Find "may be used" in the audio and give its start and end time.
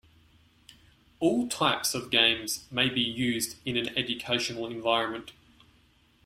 2.71-3.57